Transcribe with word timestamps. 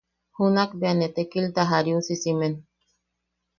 Junak 0.37 0.71
bea 0.79 0.93
ne 0.99 1.07
tekilta 1.17 1.67
jariusisimen. 1.71 2.53